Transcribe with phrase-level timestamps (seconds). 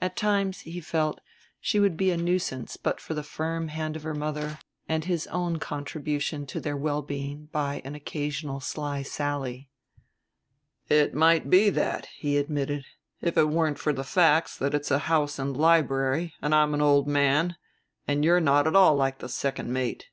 [0.00, 1.20] At times, he felt,
[1.60, 5.26] she would be a nuisance but for the firm hand of her mother and his
[5.26, 9.68] own contribution to their well being by an occasional sly sally.
[10.88, 12.86] "It might be that," he admitted;
[13.20, 16.80] "if it weren't for the facts that it's a house and library, and I'm an
[16.80, 17.56] old man,
[18.08, 20.06] and you're not at all like the second mate."